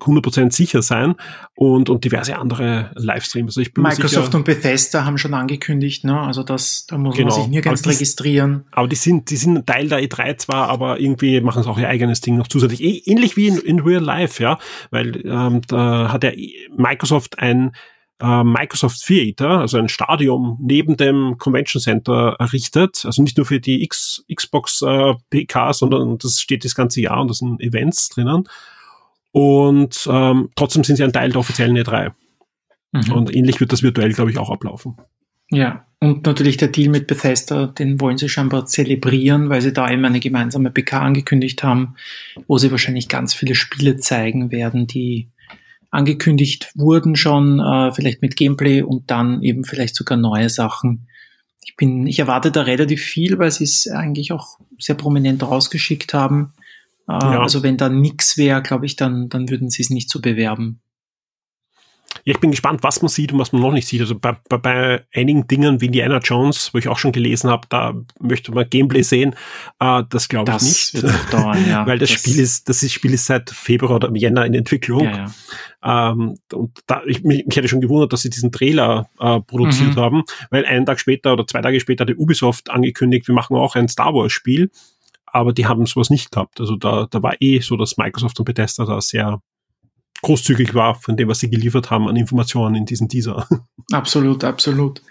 100% 0.00 0.52
sicher 0.52 0.82
sein 0.82 1.14
und, 1.54 1.88
und 1.88 2.04
diverse 2.04 2.36
andere 2.36 2.90
Livestreams. 2.94 3.50
Also 3.50 3.60
ich 3.60 3.72
bin 3.72 3.82
Microsoft 3.82 4.26
sicher, 4.26 4.36
und 4.36 4.44
Bethesda 4.44 5.04
haben 5.04 5.18
schon 5.18 5.34
angekündigt, 5.34 6.04
ne? 6.04 6.20
also 6.20 6.42
das, 6.42 6.86
da 6.86 6.98
muss 6.98 7.16
genau, 7.16 7.30
man 7.30 7.40
sich 7.42 7.50
nirgends 7.50 7.82
aber 7.82 7.92
registrieren. 7.92 8.64
Aber 8.72 8.88
die 8.88 8.96
sind, 8.96 9.30
die 9.30 9.36
sind 9.36 9.66
Teil 9.66 9.88
der 9.88 10.00
E3 10.00 10.36
zwar, 10.36 10.68
aber 10.68 11.00
irgendwie 11.00 11.40
machen 11.40 11.62
sie 11.62 11.68
auch 11.68 11.78
ihr 11.78 11.88
eigenes 11.88 12.20
Ding 12.20 12.36
noch 12.36 12.48
zusätzlich. 12.48 13.06
Ähnlich 13.06 13.36
wie 13.36 13.48
in, 13.48 13.58
in 13.58 13.80
Real 13.80 14.02
Life, 14.02 14.42
ja, 14.42 14.58
weil 14.90 15.24
ähm, 15.24 15.62
da 15.66 16.12
hat 16.12 16.24
ja 16.24 16.32
Microsoft 16.76 17.38
ein 17.38 17.72
äh, 18.20 18.44
Microsoft 18.44 19.04
Theater, 19.04 19.60
also 19.60 19.78
ein 19.78 19.88
Stadion 19.88 20.56
neben 20.60 20.96
dem 20.96 21.36
Convention 21.38 21.80
Center 21.80 22.36
errichtet. 22.38 23.02
Also 23.04 23.22
nicht 23.22 23.36
nur 23.36 23.46
für 23.46 23.60
die 23.60 23.82
X, 23.82 24.24
Xbox 24.32 24.82
äh, 24.82 25.14
PK, 25.30 25.72
sondern 25.72 26.18
das 26.18 26.40
steht 26.40 26.64
das 26.64 26.74
ganze 26.74 27.00
Jahr 27.00 27.20
und 27.20 27.28
da 27.28 27.34
sind 27.34 27.60
Events 27.60 28.08
drinnen. 28.10 28.48
Und 29.32 30.08
ähm, 30.10 30.50
trotzdem 30.56 30.84
sind 30.84 30.96
sie 30.96 31.04
ein 31.04 31.12
Teil 31.12 31.30
der 31.30 31.40
offiziellen 31.40 31.76
E3. 31.76 32.12
Mhm. 32.92 33.12
Und 33.12 33.34
ähnlich 33.34 33.60
wird 33.60 33.72
das 33.72 33.82
virtuell, 33.82 34.12
glaube 34.12 34.30
ich, 34.30 34.38
auch 34.38 34.50
ablaufen. 34.50 34.96
Ja, 35.50 35.86
und 36.00 36.26
natürlich 36.26 36.56
der 36.56 36.68
Deal 36.68 36.88
mit 36.88 37.06
Bethesda, 37.06 37.66
den 37.66 38.00
wollen 38.00 38.16
sie 38.16 38.28
scheinbar 38.28 38.66
zelebrieren, 38.66 39.50
weil 39.50 39.60
sie 39.60 39.72
da 39.72 39.90
eben 39.90 40.04
eine 40.04 40.20
gemeinsame 40.20 40.70
PK 40.70 41.00
angekündigt 41.00 41.62
haben, 41.62 41.96
wo 42.46 42.56
sie 42.56 42.70
wahrscheinlich 42.70 43.08
ganz 43.08 43.34
viele 43.34 43.54
Spiele 43.54 43.96
zeigen 43.96 44.50
werden, 44.50 44.86
die 44.86 45.28
angekündigt 45.90 46.70
wurden 46.74 47.16
schon, 47.16 47.60
äh, 47.60 47.92
vielleicht 47.92 48.22
mit 48.22 48.36
Gameplay 48.36 48.82
und 48.82 49.10
dann 49.10 49.42
eben 49.42 49.64
vielleicht 49.64 49.96
sogar 49.96 50.16
neue 50.16 50.48
Sachen. 50.48 51.08
Ich 51.64 51.76
bin, 51.76 52.06
ich 52.06 52.18
erwarte 52.18 52.52
da 52.52 52.62
relativ 52.62 53.02
viel, 53.02 53.38
weil 53.38 53.50
sie 53.50 53.64
es 53.64 53.88
eigentlich 53.88 54.32
auch 54.32 54.58
sehr 54.78 54.94
prominent 54.94 55.42
rausgeschickt 55.42 56.14
haben. 56.14 56.54
Äh, 57.08 57.12
ja. 57.12 57.40
Also 57.40 57.62
wenn 57.62 57.76
da 57.76 57.88
nix 57.88 58.38
wäre, 58.38 58.62
glaube 58.62 58.86
ich, 58.86 58.96
dann, 58.96 59.28
dann 59.28 59.50
würden 59.50 59.68
sie 59.68 59.82
es 59.82 59.90
nicht 59.90 60.10
so 60.10 60.20
bewerben. 60.20 60.80
Ja, 62.24 62.34
ich 62.34 62.40
bin 62.40 62.50
gespannt, 62.50 62.82
was 62.82 63.00
man 63.02 63.08
sieht 63.08 63.32
und 63.32 63.38
was 63.38 63.52
man 63.52 63.62
noch 63.62 63.72
nicht 63.72 63.86
sieht. 63.86 64.00
Also 64.00 64.18
bei, 64.18 64.36
bei, 64.48 64.58
bei 64.58 65.04
einigen 65.14 65.46
Dingen 65.46 65.80
wie 65.80 65.86
Indiana 65.86 66.18
Jones, 66.18 66.74
wo 66.74 66.78
ich 66.78 66.88
auch 66.88 66.98
schon 66.98 67.12
gelesen 67.12 67.48
habe, 67.50 67.66
da 67.70 67.94
möchte 68.18 68.52
man 68.52 68.68
Gameplay 68.68 69.02
sehen. 69.02 69.34
Äh, 69.78 70.02
das 70.08 70.28
glaube 70.28 70.52
ich 70.56 70.62
nicht. 70.62 71.04
Dauern, 71.32 71.66
ja. 71.68 71.86
Weil 71.86 71.98
das, 71.98 72.10
das, 72.10 72.20
Spiel 72.20 72.38
ist, 72.38 72.68
das 72.68 72.90
Spiel 72.90 73.14
ist 73.14 73.26
seit 73.26 73.48
Februar 73.50 73.96
oder 73.96 74.14
Jänner 74.14 74.44
in 74.44 74.54
Entwicklung. 74.54 75.04
Ja, 75.04 75.30
ja. 75.82 76.10
Ähm, 76.12 76.36
und 76.52 76.78
da, 76.86 77.02
ich, 77.06 77.22
mich, 77.22 77.46
mich 77.46 77.56
hätte 77.56 77.68
schon 77.68 77.80
gewundert, 77.80 78.12
dass 78.12 78.22
sie 78.22 78.30
diesen 78.30 78.52
Trailer 78.52 79.08
äh, 79.18 79.40
produziert 79.40 79.96
mhm. 79.96 80.00
haben, 80.00 80.22
weil 80.50 80.66
einen 80.66 80.84
Tag 80.84 81.00
später 81.00 81.32
oder 81.32 81.46
zwei 81.46 81.62
Tage 81.62 81.80
später 81.80 82.04
hat 82.04 82.18
Ubisoft 82.18 82.70
angekündigt, 82.70 83.28
wir 83.28 83.34
machen 83.34 83.56
auch 83.56 83.76
ein 83.76 83.88
Star 83.88 84.12
Wars 84.14 84.32
Spiel. 84.32 84.70
Aber 85.32 85.52
die 85.52 85.66
haben 85.66 85.86
sowas 85.86 86.10
nicht 86.10 86.32
gehabt. 86.32 86.58
Also 86.58 86.74
da, 86.74 87.06
da 87.08 87.22
war 87.22 87.36
eh 87.38 87.60
so, 87.60 87.76
dass 87.76 87.96
Microsoft 87.96 88.40
und 88.40 88.46
Bethesda 88.46 88.84
da 88.84 89.00
sehr 89.00 89.40
großzügig 90.22 90.74
war 90.74 90.94
von 90.94 91.16
dem, 91.16 91.28
was 91.28 91.40
sie 91.40 91.50
geliefert 91.50 91.90
haben 91.90 92.08
an 92.08 92.16
Informationen 92.16 92.74
in 92.74 92.86
diesem 92.86 93.08
Teaser. 93.08 93.46
Absolut, 93.92 94.44
absolut. 94.44 95.02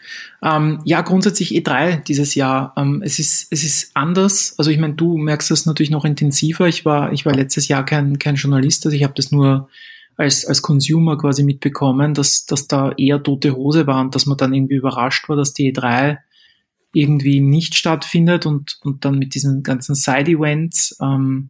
Ähm, 0.42 0.80
ja, 0.86 1.01
grundsätzlich 1.01 1.51
E3 1.51 2.01
dieses 2.01 2.34
Jahr. 2.36 2.74
Ähm, 2.78 3.01
es 3.04 3.20
ist 3.20 3.51
es 3.51 3.66
ist 3.66 3.92
anders. 3.94 4.56
Also 4.58 4.72
ich 4.72 4.78
meine, 4.78 4.94
du 4.94 5.18
merkst 5.18 5.51
das 5.51 5.66
natürlich 5.66 5.89
noch 5.89 6.06
intensiver. 6.06 6.66
Ich 6.66 6.86
war 6.86 7.12
ich 7.12 7.25
war 7.25 7.34
letztes 7.34 7.68
Jahr 7.68 7.84
kein 7.84 8.20
kein 8.20 8.36
Journalist, 8.36 8.86
also 8.86 8.96
ich 8.96 9.04
habe 9.04 9.16
das 9.18 9.34
nur 9.34 9.68
als 10.16 10.46
als 10.46 10.62
Consumer 10.62 11.18
quasi 11.18 11.44
mitbekommen, 11.44 12.13
dass 12.13 12.46
dass 12.46 12.70
da 12.70 12.94
eher 12.94 13.22
tote 13.22 13.54
Hose 13.54 13.86
war 13.86 14.00
und 14.00 14.16
dass 14.16 14.25
man 14.25 14.38
dann 14.38 14.54
irgendwie 14.54 14.75
überrascht 14.75 15.28
war, 15.28 15.36
dass 15.36 15.51
die 15.51 15.74
E3 15.74 16.20
irgendwie 16.94 17.42
nicht 17.42 17.75
stattfindet 17.75 18.46
und 18.46 18.78
und 18.84 19.04
dann 19.04 19.20
mit 19.20 19.36
diesen 19.36 19.62
ganzen 19.62 19.94
Side 19.94 20.32
Events 20.32 20.96
ähm, 21.01 21.50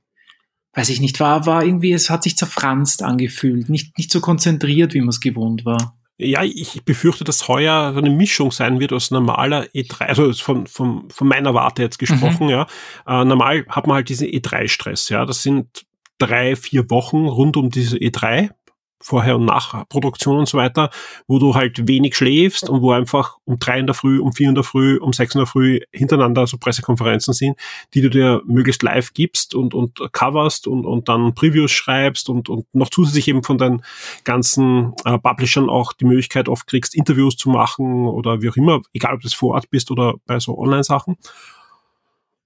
weiß 0.79 0.89
ich 0.89 1.01
nicht, 1.01 1.19
war, 1.19 1.45
war 1.45 1.63
irgendwie, 1.63 1.91
es 1.91 2.09
hat 2.09 2.23
sich 2.23 2.37
zerfranst 2.37 3.03
angefühlt, 3.03 3.67
nicht, 3.67 3.97
nicht 3.97 4.11
so 4.11 4.21
konzentriert, 4.21 4.93
wie 4.93 5.01
man 5.01 5.09
es 5.09 5.19
gewohnt 5.19 5.65
war. 5.65 5.97
Ja, 6.17 6.43
ich 6.43 6.83
befürchte, 6.85 7.23
dass 7.23 7.47
heuer 7.47 7.93
eine 7.95 8.09
Mischung 8.09 8.51
sein 8.51 8.79
wird 8.79 8.93
aus 8.93 9.11
normaler 9.11 9.63
E3, 9.75 10.01
also 10.05 10.31
von, 10.33 10.67
von, 10.67 11.09
von 11.09 11.27
meiner 11.27 11.53
Warte 11.53 11.81
jetzt 11.81 11.99
gesprochen, 11.99 12.45
mhm. 12.45 12.49
ja. 12.49 12.67
Äh, 13.05 13.25
normal 13.25 13.65
hat 13.69 13.87
man 13.87 13.95
halt 13.95 14.09
diesen 14.09 14.27
E3-Stress, 14.27 15.09
ja. 15.09 15.25
Das 15.25 15.43
sind 15.43 15.85
drei, 16.17 16.55
vier 16.55 16.89
Wochen 16.89 17.25
rund 17.25 17.57
um 17.57 17.69
diese 17.69 17.97
E3, 17.97 18.51
Vorher- 19.01 19.37
und 19.37 19.45
Nachproduktion 19.45 20.37
und 20.37 20.47
so 20.47 20.57
weiter, 20.57 20.89
wo 21.27 21.39
du 21.39 21.55
halt 21.55 21.87
wenig 21.87 22.15
schläfst 22.15 22.69
und 22.69 22.81
wo 22.81 22.91
einfach 22.91 23.37
um 23.45 23.57
drei 23.59 23.79
in 23.79 23.85
der 23.85 23.95
Früh, 23.95 24.19
um 24.19 24.33
vier 24.33 24.49
in 24.49 24.55
der 24.55 24.63
Früh, 24.63 24.97
um 24.97 25.13
sechs 25.13 25.35
in 25.35 25.39
der 25.39 25.47
Früh 25.47 25.79
hintereinander 25.91 26.47
so 26.47 26.57
Pressekonferenzen 26.57 27.33
sind, 27.33 27.57
die 27.93 28.01
du 28.01 28.09
dir 28.09 28.41
möglichst 28.45 28.83
live 28.83 29.13
gibst 29.13 29.55
und, 29.55 29.73
und 29.73 30.01
coverst 30.11 30.67
und, 30.67 30.85
und 30.85 31.07
dann 31.07 31.33
Previews 31.33 31.71
schreibst 31.71 32.29
und, 32.29 32.49
und 32.49 32.65
noch 32.73 32.89
zusätzlich 32.89 33.27
eben 33.27 33.43
von 33.43 33.57
deinen 33.57 33.83
ganzen 34.23 34.93
äh, 35.05 35.17
Publishern 35.17 35.69
auch 35.69 35.93
die 35.93 36.05
Möglichkeit 36.05 36.49
oft 36.49 36.67
kriegst, 36.67 36.95
Interviews 36.95 37.37
zu 37.37 37.49
machen 37.49 38.07
oder 38.07 38.41
wie 38.41 38.49
auch 38.49 38.57
immer, 38.57 38.81
egal 38.93 39.15
ob 39.15 39.21
du 39.21 39.29
vor 39.29 39.55
Ort 39.55 39.69
bist 39.69 39.91
oder 39.91 40.15
bei 40.25 40.39
so 40.39 40.57
Online-Sachen. 40.57 41.17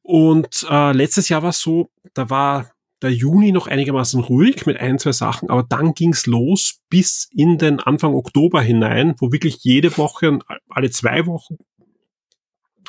Und 0.04 0.68
äh, 0.70 0.92
letztes 0.92 1.30
Jahr 1.30 1.42
war 1.42 1.50
es 1.50 1.62
so, 1.62 1.90
da 2.14 2.30
war 2.30 2.73
der 3.04 3.14
Juni 3.14 3.52
noch 3.52 3.68
einigermaßen 3.68 4.22
ruhig 4.22 4.66
mit 4.66 4.80
ein, 4.80 4.98
zwei 4.98 5.12
Sachen, 5.12 5.50
aber 5.50 5.64
dann 5.64 5.94
ging's 5.94 6.26
los 6.26 6.80
bis 6.90 7.30
in 7.32 7.58
den 7.58 7.80
Anfang 7.80 8.16
Oktober 8.16 8.62
hinein, 8.62 9.16
wo 9.20 9.32
wirklich 9.32 9.58
jede 9.62 9.98
Woche, 9.98 10.40
alle 10.70 10.90
zwei 10.90 11.26
Wochen 11.26 11.58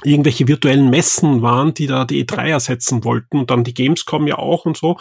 irgendwelche 0.02 0.48
virtuellen 0.48 0.90
Messen 0.90 1.42
waren, 1.42 1.72
die 1.74 1.86
da 1.86 2.04
die 2.04 2.24
E3 2.24 2.48
ersetzen 2.48 3.04
wollten 3.04 3.38
und 3.38 3.50
dann 3.50 3.64
die 3.64 3.74
Gamescom 3.74 4.26
ja 4.26 4.38
auch 4.38 4.64
und 4.64 4.76
so. 4.76 4.98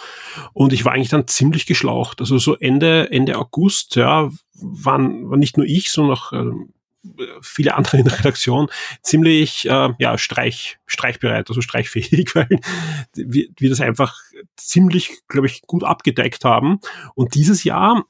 Und 0.54 0.72
ich 0.72 0.86
war 0.86 0.94
eigentlich 0.94 1.10
dann 1.10 1.28
ziemlich 1.28 1.66
geschlaucht. 1.66 2.20
Also 2.20 2.38
so 2.38 2.56
Ende, 2.56 3.10
Ende 3.12 3.38
August, 3.38 3.96
ja, 3.96 4.30
waren, 4.54 5.30
war 5.30 5.38
nicht 5.38 5.58
nur 5.58 5.66
ich, 5.66 5.92
sondern 5.92 6.18
auch 6.18 6.32
äh, 6.32 6.52
viele 7.42 7.76
andere 7.76 7.98
in 7.98 8.06
der 8.06 8.20
Redaktion 8.20 8.68
ziemlich 9.02 9.68
äh, 9.68 9.90
ja, 9.98 10.18
streich, 10.18 10.78
streichbereit, 10.86 11.50
also 11.50 11.62
streichfähig, 11.62 12.36
weil 12.36 12.48
wir, 13.16 13.48
wir 13.58 13.70
das 13.70 13.82
einfach 13.82 14.16
ziemlich, 14.58 15.22
glaube 15.28 15.48
ich, 15.48 15.62
gut 15.64 15.84
abgedeckt 15.84 16.46
haben. 16.46 16.80
Und 17.16 17.36
dieses 17.36 17.64
Jahr 17.64 18.06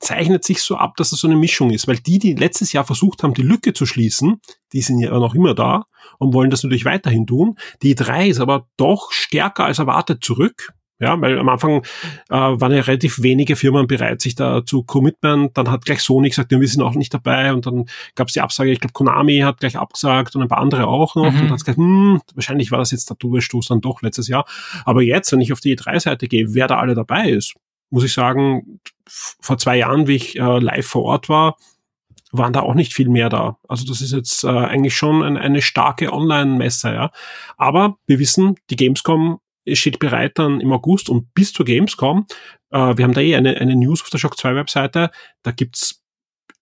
zeichnet 0.00 0.44
sich 0.44 0.62
so 0.62 0.76
ab, 0.76 0.96
dass 0.96 1.12
es 1.12 1.20
so 1.20 1.28
eine 1.28 1.36
Mischung 1.36 1.70
ist, 1.70 1.88
weil 1.88 1.96
die, 1.96 2.18
die 2.18 2.34
letztes 2.34 2.72
Jahr 2.72 2.84
versucht 2.84 3.22
haben, 3.22 3.34
die 3.34 3.42
Lücke 3.42 3.72
zu 3.72 3.86
schließen, 3.86 4.40
die 4.72 4.80
sind 4.80 5.00
ja 5.00 5.10
noch 5.18 5.34
immer 5.34 5.54
da 5.54 5.86
und 6.18 6.34
wollen 6.34 6.50
das 6.50 6.62
natürlich 6.62 6.84
weiterhin 6.84 7.26
tun. 7.26 7.58
Die 7.82 7.94
drei 7.94 8.28
ist 8.28 8.40
aber 8.40 8.68
doch 8.76 9.10
stärker 9.12 9.64
als 9.64 9.78
erwartet 9.78 10.22
zurück. 10.22 10.72
Ja, 11.00 11.20
weil 11.20 11.38
am 11.38 11.48
Anfang 11.48 11.84
äh, 12.28 12.34
waren 12.34 12.72
ja 12.72 12.80
relativ 12.80 13.22
wenige 13.22 13.54
Firmen 13.54 13.86
bereit, 13.86 14.20
sich 14.20 14.34
da 14.34 14.64
zu 14.64 14.82
committen. 14.82 15.50
Dann 15.54 15.70
hat 15.70 15.84
gleich 15.84 16.00
Sony 16.00 16.28
gesagt, 16.28 16.50
ja, 16.50 16.60
wir 16.60 16.66
sind 16.66 16.82
auch 16.82 16.94
nicht 16.94 17.14
dabei. 17.14 17.52
Und 17.52 17.66
dann 17.66 17.84
gab 18.16 18.26
es 18.26 18.32
die 18.34 18.40
Absage, 18.40 18.72
ich 18.72 18.80
glaube, 18.80 18.94
Konami 18.94 19.38
hat 19.38 19.60
gleich 19.60 19.76
abgesagt 19.76 20.34
und 20.34 20.42
ein 20.42 20.48
paar 20.48 20.58
andere 20.58 20.88
auch 20.88 21.14
noch. 21.14 21.30
Mhm. 21.30 21.40
Und 21.42 21.50
hat 21.50 21.60
gesagt, 21.60 21.78
hm, 21.78 22.20
wahrscheinlich 22.34 22.72
war 22.72 22.80
das 22.80 22.90
jetzt 22.90 23.10
der 23.10 23.40
Stoß 23.40 23.68
dann 23.68 23.80
doch 23.80 24.02
letztes 24.02 24.26
Jahr. 24.26 24.44
Aber 24.84 25.02
jetzt, 25.02 25.30
wenn 25.30 25.40
ich 25.40 25.52
auf 25.52 25.60
die 25.60 25.76
E3-Seite 25.76 26.26
gehe, 26.26 26.54
wer 26.54 26.66
da 26.66 26.78
alle 26.78 26.96
dabei 26.96 27.30
ist, 27.30 27.54
muss 27.90 28.04
ich 28.04 28.12
sagen, 28.12 28.80
vor 29.06 29.56
zwei 29.56 29.76
Jahren, 29.76 30.08
wie 30.08 30.16
ich 30.16 30.38
äh, 30.38 30.58
live 30.58 30.86
vor 30.86 31.04
Ort 31.04 31.28
war, 31.28 31.56
waren 32.32 32.52
da 32.52 32.60
auch 32.60 32.74
nicht 32.74 32.92
viel 32.92 33.08
mehr 33.08 33.28
da. 33.28 33.56
Also 33.68 33.86
das 33.86 34.00
ist 34.00 34.12
jetzt 34.12 34.44
äh, 34.44 34.48
eigentlich 34.48 34.96
schon 34.96 35.22
ein, 35.22 35.36
eine 35.36 35.62
starke 35.62 36.12
Online-Messe, 36.12 36.92
ja. 36.92 37.10
Aber 37.56 37.96
wir 38.06 38.18
wissen, 38.18 38.56
die 38.70 38.76
Gamescom 38.76 39.40
steht 39.76 39.98
bereit 39.98 40.38
dann 40.38 40.60
im 40.60 40.72
August 40.72 41.08
und 41.08 41.32
bis 41.34 41.52
zur 41.52 41.66
Gamescom. 41.66 42.26
Äh, 42.70 42.96
wir 42.96 43.04
haben 43.04 43.14
da 43.14 43.20
eh 43.20 43.36
eine, 43.36 43.56
eine 43.56 43.76
News 43.76 44.02
auf 44.02 44.10
der 44.10 44.18
Shock 44.18 44.38
2 44.38 44.54
Webseite. 44.54 45.10
Da 45.42 45.50
gibt's 45.50 46.02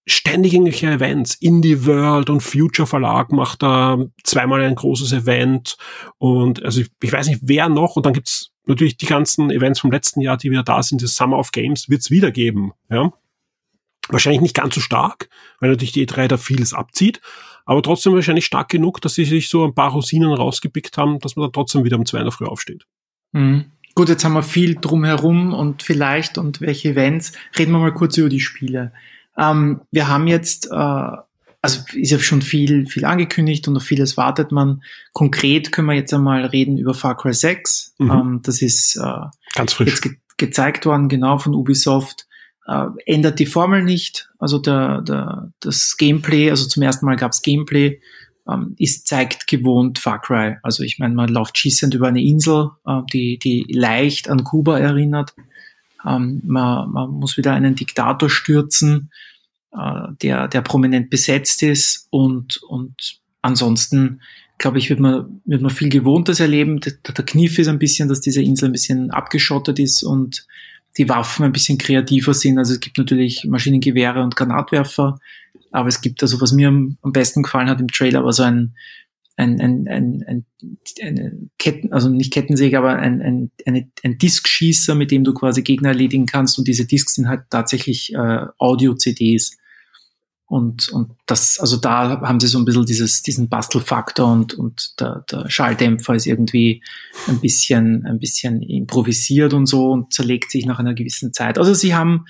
ständig 0.06 0.54
irgendwelche 0.54 0.90
Events. 0.90 1.34
Indie 1.34 1.84
World 1.84 2.30
und 2.30 2.42
Future 2.42 2.86
Verlag 2.86 3.32
macht 3.32 3.62
da 3.62 3.98
zweimal 4.22 4.62
ein 4.62 4.74
großes 4.74 5.12
Event. 5.12 5.76
Und 6.18 6.62
also 6.62 6.80
ich, 6.80 6.88
ich 7.02 7.12
weiß 7.12 7.28
nicht, 7.28 7.40
wer 7.42 7.68
noch. 7.68 7.96
Und 7.96 8.06
dann 8.06 8.12
gibt's 8.12 8.52
natürlich 8.66 8.96
die 8.96 9.06
ganzen 9.06 9.50
Events 9.50 9.80
vom 9.80 9.90
letzten 9.90 10.20
Jahr, 10.20 10.36
die 10.36 10.50
wieder 10.50 10.62
da 10.62 10.82
sind. 10.82 11.02
Das 11.02 11.16
Summer 11.16 11.38
of 11.38 11.52
Games 11.52 11.88
wird's 11.88 12.10
wieder 12.10 12.30
geben. 12.30 12.72
Ja? 12.88 13.12
Wahrscheinlich 14.08 14.40
nicht 14.40 14.54
ganz 14.54 14.74
so 14.74 14.80
stark, 14.80 15.28
weil 15.60 15.70
natürlich 15.70 15.92
die 15.92 16.06
E3 16.06 16.28
da 16.28 16.36
vieles 16.36 16.72
abzieht 16.72 17.20
aber 17.66 17.82
trotzdem 17.82 18.14
wahrscheinlich 18.14 18.46
stark 18.46 18.68
genug, 18.68 19.00
dass 19.00 19.14
sie 19.14 19.24
sich 19.24 19.48
so 19.48 19.64
ein 19.64 19.74
paar 19.74 19.90
Rosinen 19.90 20.32
rausgepickt 20.32 20.96
haben, 20.96 21.18
dass 21.18 21.34
man 21.34 21.44
dann 21.44 21.52
trotzdem 21.52 21.84
wieder 21.84 21.98
um 21.98 22.06
zwei 22.06 22.18
in 22.18 22.24
der 22.24 22.32
Früh 22.32 22.46
aufsteht. 22.46 22.86
Mhm. 23.32 23.66
Gut, 23.94 24.10
jetzt 24.10 24.24
haben 24.24 24.34
wir 24.34 24.42
viel 24.42 24.74
drumherum 24.74 25.54
und 25.54 25.82
vielleicht 25.82 26.36
und 26.36 26.60
welche 26.60 26.90
Events. 26.90 27.32
Reden 27.58 27.72
wir 27.72 27.78
mal 27.78 27.94
kurz 27.94 28.18
über 28.18 28.28
die 28.28 28.40
Spiele. 28.40 28.92
Ähm, 29.38 29.80
wir 29.90 30.08
haben 30.08 30.26
jetzt, 30.26 30.70
äh, 30.70 30.74
also 30.74 31.80
ist 31.94 32.10
ja 32.10 32.18
schon 32.18 32.42
viel, 32.42 32.86
viel 32.86 33.06
angekündigt 33.06 33.66
und 33.68 33.76
auf 33.76 33.84
vieles 33.84 34.16
wartet 34.16 34.52
man. 34.52 34.82
Konkret 35.14 35.72
können 35.72 35.88
wir 35.88 35.94
jetzt 35.94 36.12
einmal 36.12 36.44
reden 36.44 36.76
über 36.76 36.92
Far 36.92 37.16
Cry 37.16 37.32
6. 37.32 37.94
Mhm. 37.98 38.10
Ähm, 38.10 38.40
das 38.42 38.60
ist 38.60 38.96
äh, 38.96 39.26
Ganz 39.54 39.72
frisch. 39.72 39.88
jetzt 39.88 40.02
ge 40.02 40.16
gezeigt 40.38 40.84
worden, 40.84 41.08
genau 41.08 41.38
von 41.38 41.54
Ubisoft. 41.54 42.26
Äh, 42.66 42.88
ändert 43.06 43.38
die 43.38 43.46
Formel 43.46 43.82
nicht. 43.82 44.28
Also 44.38 44.58
der, 44.58 45.00
der, 45.00 45.50
das 45.60 45.96
Gameplay, 45.96 46.50
also 46.50 46.68
zum 46.68 46.82
ersten 46.82 47.06
Mal 47.06 47.16
gab 47.16 47.32
es 47.32 47.40
Gameplay 47.40 48.00
ähm, 48.48 48.74
ist, 48.78 49.06
zeigt 49.06 49.46
gewohnt 49.46 49.98
Far 49.98 50.20
Cry. 50.20 50.56
Also 50.62 50.82
ich 50.82 50.98
meine, 50.98 51.14
man 51.14 51.28
läuft 51.28 51.58
schießend 51.58 51.94
über 51.94 52.08
eine 52.08 52.22
Insel, 52.22 52.70
äh, 52.86 53.00
die, 53.12 53.38
die 53.38 53.66
leicht 53.68 54.28
an 54.28 54.44
Kuba 54.44 54.78
erinnert. 54.78 55.34
Ähm, 56.06 56.42
man, 56.44 56.90
man 56.90 57.10
muss 57.10 57.36
wieder 57.36 57.52
einen 57.52 57.74
Diktator 57.74 58.30
stürzen, 58.30 59.10
äh, 59.72 60.08
der, 60.22 60.48
der 60.48 60.62
prominent 60.62 61.10
besetzt 61.10 61.62
ist 61.62 62.06
und, 62.10 62.62
und 62.62 63.20
ansonsten 63.42 64.20
glaube 64.58 64.78
ich, 64.78 64.88
wird 64.88 65.00
man, 65.00 65.42
wird 65.44 65.62
man 65.62 65.70
viel 65.70 65.88
Gewohntes 65.88 66.40
erleben. 66.40 66.80
Der, 66.80 66.92
der 66.92 67.24
Kniff 67.24 67.58
ist 67.58 67.68
ein 67.68 67.78
bisschen, 67.78 68.08
dass 68.08 68.20
diese 68.20 68.42
Insel 68.42 68.68
ein 68.68 68.72
bisschen 68.72 69.10
abgeschottet 69.10 69.78
ist 69.78 70.02
und 70.02 70.46
die 70.96 71.08
Waffen 71.08 71.44
ein 71.44 71.52
bisschen 71.52 71.78
kreativer 71.78 72.32
sind. 72.32 72.58
Also 72.58 72.74
es 72.74 72.80
gibt 72.80 72.96
natürlich 72.96 73.44
Maschinengewehre 73.44 74.22
und 74.22 74.34
Granatwerfer, 74.34 75.18
aber 75.76 75.88
es 75.88 76.00
gibt 76.00 76.22
also, 76.22 76.40
was 76.40 76.52
mir 76.52 76.68
am, 76.68 76.96
besten 77.02 77.42
gefallen 77.42 77.68
hat 77.68 77.80
im 77.80 77.88
Trailer, 77.88 78.24
war 78.24 78.32
so 78.32 78.44
ein, 78.44 78.74
ein, 79.36 79.60
ein, 79.60 79.86
ein, 79.86 80.24
ein, 80.26 80.46
eine 81.02 81.38
Ketten, 81.58 81.92
also 81.92 82.08
nicht 82.08 82.32
Kettensäge, 82.32 82.78
aber 82.78 82.96
ein, 82.96 83.20
ein, 83.20 83.50
eine, 83.66 83.90
ein 84.02 84.16
Diskschießer, 84.16 84.94
mit 84.94 85.10
dem 85.10 85.22
du 85.22 85.34
quasi 85.34 85.60
Gegner 85.60 85.90
erledigen 85.90 86.24
kannst. 86.24 86.58
Und 86.58 86.66
diese 86.66 86.86
Disks 86.86 87.16
sind 87.16 87.28
halt 87.28 87.42
tatsächlich 87.50 88.14
äh, 88.14 88.46
Audio-CDs. 88.56 89.58
Und, 90.46 90.88
und 90.88 91.10
das, 91.26 91.60
also 91.60 91.76
da 91.76 92.22
haben 92.22 92.40
sie 92.40 92.46
so 92.46 92.58
ein 92.58 92.64
bisschen 92.64 92.86
dieses, 92.86 93.22
diesen 93.22 93.50
Bastelfaktor 93.50 94.32
und, 94.32 94.54
und 94.54 94.98
der, 94.98 95.24
der 95.30 95.50
Schalldämpfer 95.50 96.14
ist 96.14 96.26
irgendwie 96.26 96.82
ein 97.26 97.40
bisschen, 97.40 98.06
ein 98.06 98.18
bisschen 98.18 98.62
improvisiert 98.62 99.52
und 99.52 99.66
so 99.66 99.90
und 99.90 100.14
zerlegt 100.14 100.50
sich 100.50 100.64
nach 100.64 100.78
einer 100.78 100.94
gewissen 100.94 101.34
Zeit. 101.34 101.58
Also 101.58 101.74
sie 101.74 101.94
haben, 101.94 102.24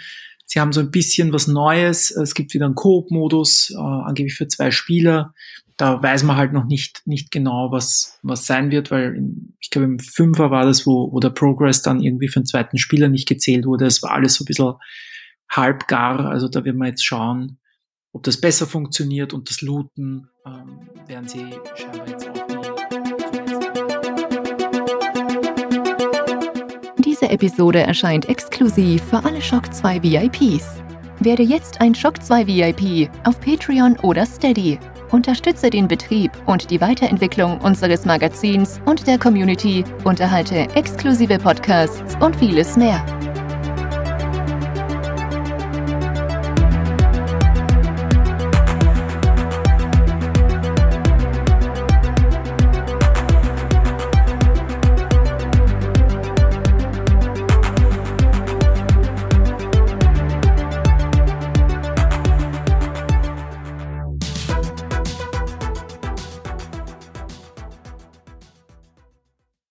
sie 0.47 0.61
haben 0.61 0.73
so 0.73 0.81
ein 0.81 0.91
bisschen 0.91 1.33
was 1.33 1.47
Neues. 1.47 2.11
Es 2.11 2.35
gibt 2.35 2.55
wieder 2.55 2.67
einen 2.67 2.75
Koop-Modus, 2.75 3.73
äh, 3.75 3.79
angeblich 3.79 4.35
für 4.35 4.49
zwei 4.49 4.71
Spieler. 4.71 5.35
Da 5.77 6.03
weiß 6.03 6.23
man 6.23 6.37
halt 6.37 6.55
noch 6.55 6.65
nicht, 6.65 7.03
nicht 7.05 7.31
genau, 7.31 7.71
was, 7.71 8.19
was 8.23 8.47
sein 8.47 8.71
wird, 8.71 8.91
weil 8.91 9.21
ich 9.61 9.69
glaube 9.69 9.85
im 9.85 9.99
Fünfer 9.99 10.51
war 10.51 10.65
das, 10.65 10.87
wo, 10.87 11.13
wo 11.13 11.21
der 11.21 11.31
Progress 11.31 11.83
dann 11.83 12.01
irgendwie 12.01 12.29
für 12.29 12.41
den 12.41 12.47
zweiten 12.47 12.79
Spieler 12.79 13.09
nicht 13.09 13.29
gezählt 13.29 13.67
wurde. 13.67 13.85
Es 13.85 14.03
war 14.03 14.13
alles 14.13 14.35
so 14.35 14.45
ein 14.45 14.47
bisschen 14.47 14.75
halbgar. 15.51 16.31
Also 16.31 16.49
da 16.49 16.65
wird 16.65 16.77
man 16.77 16.89
jetzt 16.89 17.05
schauen, 17.05 17.59
ob 18.13 18.23
das 18.23 18.41
besser 18.41 18.67
funktioniert 18.67 19.35
und 19.35 19.51
das 19.51 19.61
Looten 19.61 20.31
ähm, 20.47 20.89
werden 21.07 21.29
sie 21.29 21.45
scheinbar 21.75 22.09
jetzt 22.09 22.29
auch 22.31 22.56
Episode 27.37 27.81
erscheint 27.81 28.31
exklusiv 28.31 29.03
für 29.11 29.23
alle 29.23 29.43
Shock 29.43 29.75
2 29.75 30.03
VIPs. 30.03 30.83
Werde 31.21 31.43
jetzt 31.43 31.83
ein 31.83 31.95
Shock 31.95 32.23
2 32.23 32.47
VIP 32.47 33.11
auf 33.25 33.39
Patreon 33.41 33.99
oder 33.99 34.25
Steady. 34.25 34.79
Unterstütze 35.11 35.69
den 35.69 35.87
Betrieb 35.87 36.31
und 36.47 36.71
die 36.71 36.81
Weiterentwicklung 36.81 37.61
unseres 37.61 38.07
Magazins 38.07 38.81
und 38.87 39.07
der 39.07 39.19
Community, 39.19 39.85
unterhalte 40.05 40.67
exklusive 40.75 41.39
Podcasts 41.39 42.17
und 42.21 42.35
vieles 42.37 42.75
mehr. 42.75 43.05